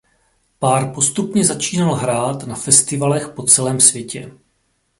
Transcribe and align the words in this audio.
Pár 0.59 0.91
postupně 0.93 1.45
začínal 1.45 1.93
hrát 1.93 2.43
na 2.47 2.55
festivalech 2.55 3.27
po 3.35 3.43
celém 3.43 3.79
světě. 3.79 4.31